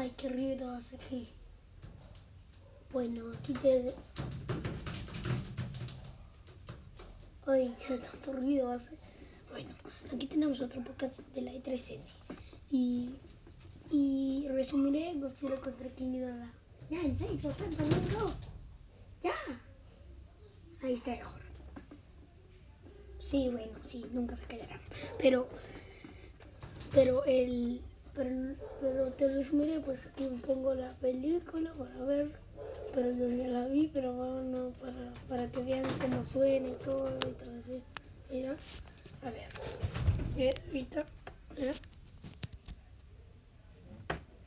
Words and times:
Ay, 0.00 0.14
qué 0.16 0.30
ruido 0.30 0.70
hace 0.70 0.96
aquí. 0.96 1.28
Bueno, 2.90 3.30
aquí 3.38 3.52
te... 3.52 3.92
Ay, 7.46 7.76
qué 7.86 7.98
tanto 8.10 8.32
ruido 8.32 8.72
hace. 8.72 8.96
Bueno, 9.50 9.74
aquí 10.10 10.26
tenemos 10.26 10.58
otro 10.62 10.82
podcast 10.82 11.18
de 11.34 11.42
la 11.42 11.52
E3N. 11.52 12.00
Y, 12.70 13.10
y 13.90 14.48
resumiré 14.48 15.12
Godzilla 15.16 15.60
contra 15.60 15.90
King 15.90 16.12
Ghidorah. 16.12 16.50
Ya, 16.88 17.02
en 17.02 17.18
serio, 17.18 17.50
ruido. 17.60 18.34
Ya. 19.22 19.34
Ahí 20.82 20.94
está 20.94 21.10
mejor. 21.10 21.42
Sí, 23.18 23.50
bueno, 23.50 23.76
sí, 23.82 24.06
nunca 24.12 24.34
se 24.34 24.46
callarán. 24.46 24.80
Pero, 25.18 25.46
pero 26.94 27.22
el, 27.26 27.82
pero, 28.14 28.54
pero 28.80 29.12
te 29.12 29.28
resumiré, 29.28 29.80
pues 29.80 30.06
aquí 30.06 30.26
pongo 30.46 30.74
la 30.74 30.90
película 30.96 31.72
para 31.72 32.04
ver. 32.04 32.32
Pero 32.94 33.12
yo 33.12 33.28
ya 33.28 33.48
la 33.48 33.66
vi, 33.66 33.90
pero 33.92 34.12
bueno, 34.12 34.72
para, 34.80 35.12
para 35.28 35.52
que 35.52 35.62
vean 35.62 35.84
cómo 36.00 36.24
suena 36.24 36.68
y 36.68 36.72
todo 36.84 37.16
y 37.16 37.32
todo 37.32 37.56
así. 37.58 37.82
Mira, 38.30 38.56
a 39.22 39.30
ver. 39.30 39.48
Mira, 40.36 40.52
ahorita, 40.66 41.06
mira. 41.56 41.72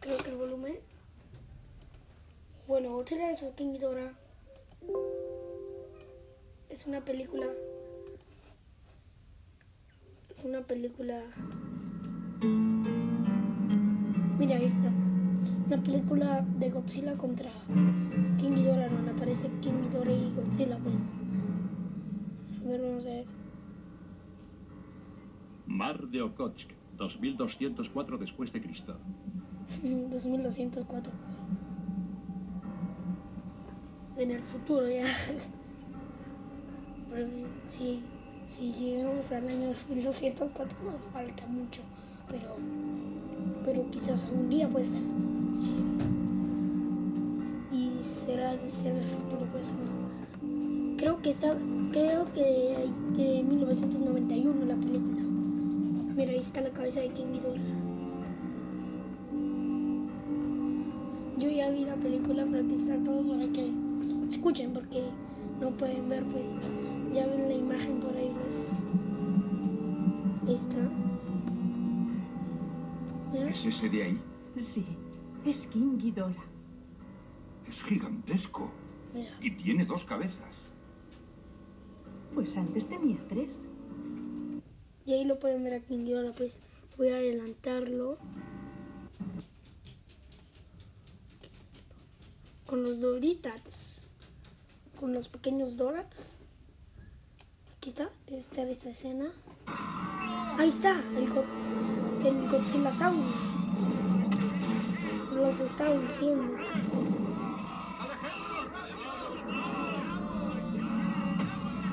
Creo 0.00 0.18
que 0.18 0.30
el 0.30 0.36
volumen. 0.36 0.78
Bueno, 2.66 2.90
Godzilla 2.90 3.30
es 3.30 3.44
King 3.56 3.72
Ghidorah. 3.72 4.14
Es 6.68 6.86
una 6.86 7.04
película. 7.04 7.46
Es 10.30 10.44
una 10.44 10.62
película. 10.62 11.22
Ahí 14.52 14.64
está. 14.64 14.90
Una 15.66 15.82
película 15.82 16.44
de 16.58 16.70
Godzilla 16.70 17.14
contra 17.14 17.50
King 18.38 18.54
Ghidorah. 18.56 18.88
Donde 18.88 19.12
aparece 19.12 19.48
King 19.60 19.82
Ghidorah 19.84 20.12
y 20.12 20.32
Godzilla, 20.34 20.76
pues. 20.78 21.12
A 22.60 22.68
ver, 22.68 22.80
vamos 22.80 23.04
a 23.04 23.08
ver. 23.08 23.26
Mar 25.66 26.08
de 26.08 26.22
Okhotsk, 26.22 26.70
2204 26.96 28.18
después 28.18 28.52
de 28.52 28.60
Cristo. 28.60 28.96
2204. 29.82 31.12
En 34.18 34.30
el 34.32 34.42
futuro 34.42 34.88
ya. 34.90 35.06
Pero 37.10 37.30
si, 37.30 37.46
si, 37.68 38.02
si 38.48 38.72
llegamos 38.72 39.30
al 39.32 39.48
año 39.48 39.68
2204 39.68 40.78
nos 40.84 41.04
falta 41.04 41.46
mucho. 41.46 41.82
Pero, 42.28 42.56
pero 43.64 43.90
quizás 43.90 44.24
algún 44.24 44.48
día 44.48 44.68
pues 44.68 45.14
sí. 45.54 45.74
Y 47.72 48.02
será, 48.02 48.56
será 48.68 48.98
el 48.98 49.04
futuro 49.04 49.46
pues. 49.52 49.74
Creo 50.96 51.22
que 51.22 51.30
está, 51.30 51.56
creo 51.92 52.30
que 52.32 52.88
de 53.16 53.42
1991 53.42 54.64
la 54.66 54.74
película. 54.74 55.22
Mira, 56.16 56.32
ahí 56.32 56.38
está 56.38 56.60
la 56.60 56.70
cabeza 56.70 57.00
de 57.00 57.08
King 57.08 57.32
Ghidorah. 57.32 57.90
Yo 61.38 61.48
ya 61.48 61.70
vi 61.70 61.86
la 61.86 61.94
película, 61.94 62.46
pero 62.50 62.64
aquí 62.64 62.74
está 62.74 62.98
todo 63.02 63.22
para 63.26 63.46
que 63.50 63.72
escuchen, 64.28 64.72
porque 64.72 65.02
no 65.58 65.70
pueden 65.70 66.08
ver, 66.10 66.24
pues 66.24 66.58
ya 67.14 67.26
ven 67.26 67.48
la 67.48 67.54
imagen 67.54 68.00
por 68.00 68.14
ahí, 68.14 68.30
pues. 68.42 68.82
Ahí 70.46 70.54
está. 70.54 71.09
¿Es 73.32 73.64
ese 73.66 73.88
de 73.88 74.02
ahí? 74.02 74.20
Sí, 74.56 74.84
es 75.44 75.66
King 75.68 75.98
Ghidorah. 75.98 76.44
Es 77.68 77.82
gigantesco. 77.82 78.70
mira. 79.14 79.36
Y 79.40 79.52
tiene 79.52 79.84
dos 79.84 80.04
cabezas. 80.04 80.68
Pues 82.34 82.56
antes 82.56 82.88
tenía 82.88 83.18
tres. 83.28 83.68
Y 85.06 85.12
ahí 85.12 85.24
lo 85.24 85.38
pueden 85.38 85.64
ver 85.64 85.74
aquí 85.74 85.94
en 85.94 86.04
Ghidorah, 86.04 86.32
pues 86.32 86.60
voy 86.96 87.08
a 87.08 87.16
adelantarlo. 87.16 88.18
Con 92.66 92.82
los 92.82 93.00
Doritats. 93.00 94.08
Con 94.98 95.12
los 95.12 95.28
pequeños 95.28 95.76
Dorats. 95.76 96.36
Aquí 97.76 97.90
está, 97.90 98.10
debe 98.26 98.40
estar 98.40 98.66
esta 98.68 98.90
escena. 98.90 99.32
Ahí 100.58 100.68
está, 100.68 101.02
el, 101.16 101.28
el 102.24 102.48
Godzillasaurus. 102.48 103.42
Los 105.34 105.60
está 105.60 105.88
venciendo. 105.88 106.56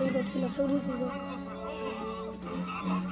El 0.02 0.14
Godzillasaurus 0.14 0.84
hizo. 0.84 1.12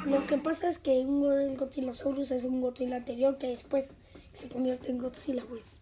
Lo 0.06 0.28
que 0.28 0.38
pasa 0.38 0.70
es 0.70 0.78
que 0.78 1.00
un 1.00 1.32
el 1.32 1.58
Godzillasaurus 1.58 2.32
es 2.32 2.44
un 2.44 2.62
Godzilla 2.62 2.98
anterior 2.98 3.38
que 3.38 3.48
después 3.48 3.96
se 4.34 4.50
convierte 4.50 4.92
en 4.92 5.00
Godzilla, 5.00 5.44
pues. 5.48 5.82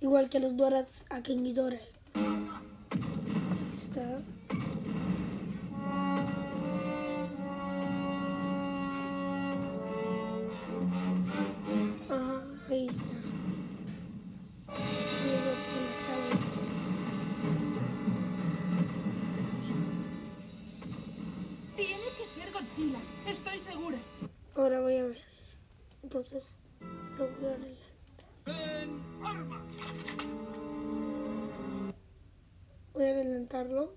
Igual 0.00 0.28
que 0.28 0.40
los 0.40 0.56
Dorats 0.56 1.06
a 1.10 1.22
King 1.22 1.42
Ghidorah. 1.42 1.76
Ahí 1.76 3.72
está. 3.72 4.20
Ser 22.36 22.52
Godzilla, 22.52 22.98
estoy 23.26 23.58
segura. 23.58 23.96
Ahora 24.54 24.80
voy 24.80 24.96
a 24.96 25.04
ver. 25.04 25.18
Entonces, 26.02 26.56
lo 27.18 27.28
voy 27.28 27.46
a 27.46 27.54
arreglar. 27.54 27.86
Voy 32.92 33.04
a 33.04 33.08
adelantarlo. 33.08 33.94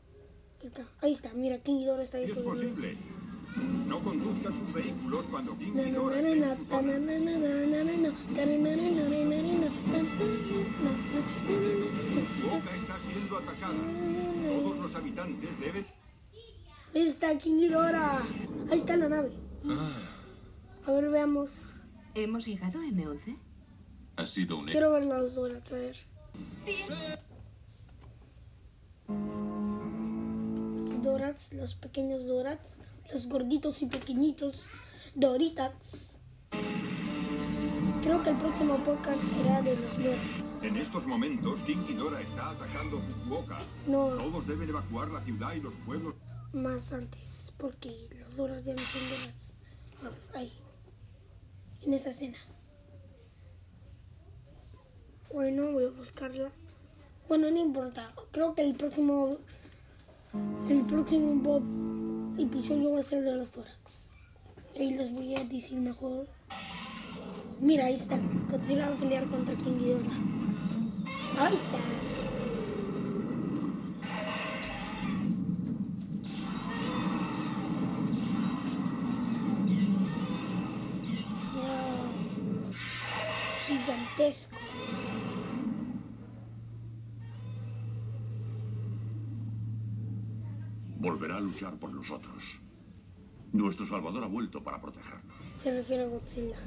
Ahí 0.62 0.68
está, 0.68 0.86
ahí 1.02 1.12
está. 1.12 1.34
mira, 1.34 1.58
King 1.60 1.80
Ghidorah 1.80 2.04
está 2.04 2.18
ahí 2.18 2.26
Es 2.26 2.40
posible. 2.40 2.98
No 3.88 4.02
conduzcan 4.04 4.56
sus 4.56 4.74
vehículos 4.74 5.26
cuando 5.30 5.58
King 5.58 5.74
Ghidorah 5.74 6.20
esté 6.20 6.32
en 6.32 6.44
zona. 6.70 6.94
Su 12.42 12.50
boca 12.50 12.76
está 12.76 13.00
siendo 13.00 13.38
atacada. 13.38 13.76
Todos 14.64 14.78
los 14.78 14.96
habitantes 14.96 15.60
deben... 15.60 16.00
Ahí 16.94 17.02
está 17.08 17.38
King 17.38 17.58
Ghidorah. 17.58 18.22
Ahí 18.72 18.80
está 18.80 18.98
la 18.98 19.10
nave. 19.10 19.32
A 20.86 20.92
ver, 20.92 21.10
veamos. 21.10 21.66
¿Hemos 22.16 22.46
llegado 22.46 22.80
a 22.80 22.84
M11? 22.84 23.38
Ha 24.18 24.28
sido 24.28 24.58
un 24.58 24.66
Quiero 24.66 24.92
ver 24.92 25.06
los 25.06 25.36
Dorats, 25.36 25.72
a 25.74 25.78
ver. 25.78 25.96
Los 30.78 31.02
Dorats, 31.04 31.54
los 31.54 31.76
pequeños 31.76 32.28
Dorats, 32.28 32.80
los 33.14 33.30
gorditos 33.30 33.82
y 33.82 33.86
pequeñitos 33.86 34.68
Doritats. 35.16 36.16
Creo 38.02 38.24
que 38.24 38.30
el 38.32 38.38
próximo 38.38 38.78
podcast 38.78 39.20
será 39.24 39.62
de 39.62 39.76
los 39.76 39.98
Dorats. 39.98 40.64
En 40.64 40.78
estos 40.78 41.06
momentos, 41.06 41.62
King 41.64 41.86
Ghidorah 41.88 42.22
está 42.22 42.50
atacando 42.50 43.00
Fukuoka. 43.02 43.60
No, 43.88 44.08
Todos 44.10 44.48
deben 44.48 44.70
evacuar 44.70 45.10
la 45.10 45.22
ciudad 45.22 45.54
y 45.54 45.62
los 45.62 45.76
pueblos. 45.86 46.16
Más 46.54 46.94
antes, 46.94 47.54
porque 47.58 48.10
los 48.20 48.38
Dorats 48.38 48.66
ya 48.66 48.74
no 48.74 48.80
son 48.80 49.02
Dorats. 49.10 49.56
Vamos, 50.02 50.32
ahí. 50.34 50.52
En 51.82 51.94
esa 51.94 52.10
escena. 52.10 52.38
Bueno, 55.34 55.72
voy 55.72 55.86
a 55.86 55.90
buscarla. 55.90 56.52
Bueno, 57.28 57.52
no 57.52 57.58
importa. 57.60 58.12
Creo 58.32 58.56
que 58.56 58.64
el 58.64 58.76
próximo. 58.76 59.38
El 60.70 60.82
próximo 60.84 61.62
episodio 62.38 62.92
va 62.94 63.00
a 63.00 63.04
ser 63.04 63.24
de 63.24 63.36
los 63.36 63.52
tórax. 63.52 64.12
Ahí 64.76 64.96
les 64.96 65.12
voy 65.12 65.36
a 65.36 65.44
decir 65.44 65.80
mejor. 65.80 66.28
Mira, 67.60 67.86
ahí 67.86 67.94
está. 67.94 68.18
Godzilla 68.50 68.90
va 68.90 68.96
a 68.96 69.00
pelear 69.00 69.30
contra 69.30 69.56
King 69.56 69.78
Ghidorah. 69.78 70.18
Ahí 71.40 71.56
está. 71.56 71.78
Gigantesco. 83.70 84.58
Volverá 90.98 91.38
a 91.38 91.40
luchar 91.40 91.78
por 91.78 91.94
nosotros. 91.94 92.60
Nuestro 93.54 93.86
Salvador 93.86 94.24
ha 94.24 94.28
vuelto 94.28 94.64
para 94.64 94.82
protegernos. 94.82 95.36
Se 95.56 95.72
refiere 95.72 96.04
a 96.04 96.08
Godzilla. 96.08 96.58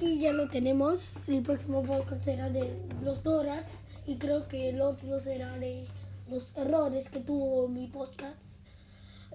Ahí 0.00 0.18
ya 0.18 0.32
lo 0.32 0.48
tenemos. 0.48 1.20
El 1.26 1.42
próximo 1.42 1.82
podcast 1.82 2.24
será 2.24 2.50
de 2.50 2.78
los 3.02 3.22
Dorats 3.22 3.84
y 4.06 4.16
creo 4.16 4.48
que 4.48 4.70
el 4.70 4.80
otro 4.80 5.20
será 5.20 5.58
de 5.58 5.86
los 6.28 6.56
errores 6.56 7.10
que 7.10 7.20
tuvo 7.20 7.68
mi 7.68 7.86
podcast. 7.86 8.60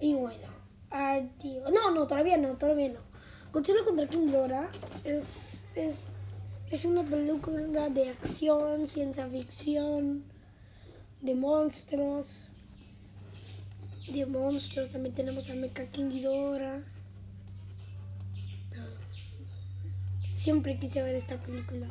Y 0.00 0.14
bueno, 0.14 0.48
adiós. 0.90 1.70
No, 1.72 1.90
no, 1.90 2.06
todavía 2.06 2.36
no, 2.36 2.54
todavía 2.54 2.88
no. 2.90 3.00
Godzilla 3.52 3.84
contra 3.84 4.06
King 4.06 4.28
Ghidorah 4.28 4.68
es, 5.04 5.66
es, 5.74 6.06
es 6.70 6.84
una 6.84 7.04
película 7.04 7.88
de 7.90 8.08
acción, 8.08 8.86
ciencia 8.86 9.26
ficción, 9.26 10.24
de 11.20 11.34
monstruos. 11.34 12.52
De 14.10 14.26
monstruos, 14.26 14.90
también 14.90 15.14
tenemos 15.14 15.48
a 15.50 15.54
Mecha 15.54 15.86
King 15.86 16.10
Ghidorah. 16.10 16.82
Siempre 20.34 20.78
quise 20.78 21.02
ver 21.02 21.14
esta 21.14 21.38
película. 21.38 21.86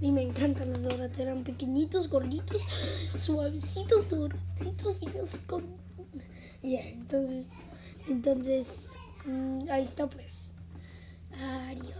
Y 0.00 0.10
me 0.10 0.22
encantan 0.22 0.72
los 0.72 0.82
Dorats. 0.82 1.18
Eran 1.18 1.44
pequeñitos, 1.44 2.08
gorditos, 2.08 2.66
suavecitos, 3.16 4.08
doraditos 4.08 5.02
y 5.02 5.06
los 5.06 5.36
con... 5.38 5.64
Ya, 6.62 6.80
entonces, 6.80 7.48
entonces, 8.08 8.90
mm, 9.24 9.68
ahí 9.68 9.82
está 9.82 10.08
pues. 10.08 10.54
Adiós. 11.36 11.96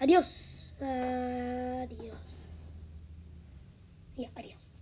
Adiós. 0.00 0.76
Adiós. 0.80 2.42
Ya, 4.16 4.30
adiós. 4.34 4.72